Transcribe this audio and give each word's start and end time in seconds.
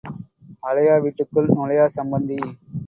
அழையா 0.63 0.95
வீட்டுக்குள் 0.97 1.53
நுழையாச் 1.53 1.95
சம்பந்தி. 1.97 2.39